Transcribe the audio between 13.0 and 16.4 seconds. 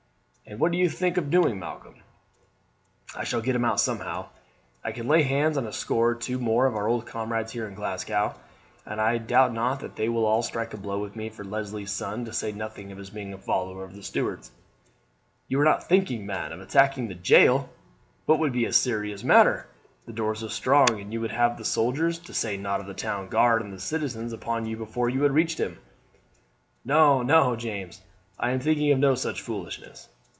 being a follower of the Stuarts." "You are not thinking,